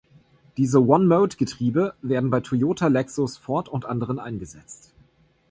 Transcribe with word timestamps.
Diese 0.57 0.79
"One-Mode-Getriebe" 0.79 1.93
werden 2.01 2.31
bei 2.31 2.39
Toyota, 2.39 2.87
Lexus, 2.87 3.37
Ford 3.37 3.69
und 3.69 3.85
anderen 3.85 4.17
eingesetzt. 4.17 4.95